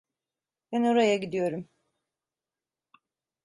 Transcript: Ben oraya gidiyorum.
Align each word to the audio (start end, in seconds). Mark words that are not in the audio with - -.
Ben 0.71 0.83
oraya 0.83 1.15
gidiyorum. 1.15 1.69